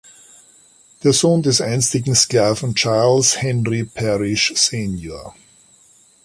[1.03, 5.35] Der Sohn des einstigen Sklaven Charles Henry Parrish Sr.